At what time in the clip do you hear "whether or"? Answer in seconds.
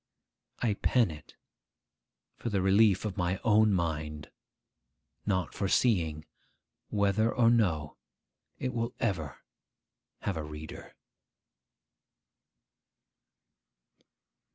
6.89-7.51